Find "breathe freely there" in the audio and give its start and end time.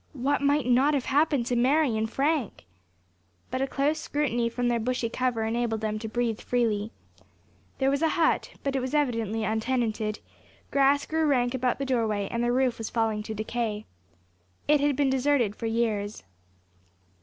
6.07-7.91